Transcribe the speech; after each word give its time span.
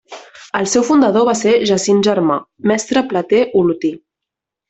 El 0.59 0.63
seu 0.71 0.85
fundador 0.87 1.27
va 1.27 1.35
ser 1.41 1.51
Jacint 1.71 2.01
Germà, 2.09 2.39
mestre 2.73 3.05
plater 3.13 3.45
olotí. 3.61 3.95